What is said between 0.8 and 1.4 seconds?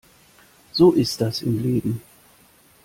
ist